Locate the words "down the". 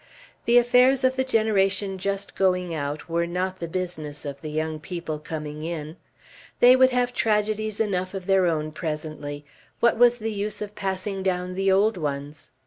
11.21-11.71